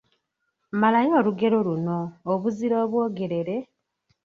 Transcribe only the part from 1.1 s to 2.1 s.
olugero luno: